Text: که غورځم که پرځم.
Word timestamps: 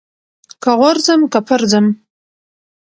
که 0.63 0.71
غورځم 0.79 1.21
که 1.31 1.39
پرځم. 1.47 1.85